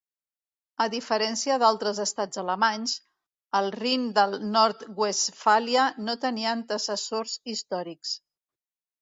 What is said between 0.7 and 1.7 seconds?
A diferència